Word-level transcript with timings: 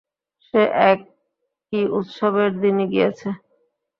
সে 0.45 0.61
এক 0.91 0.99
কী 1.73 1.79
উৎসবের 1.97 2.51
দিনই 2.61 2.85
গিয়াছে। 2.93 3.29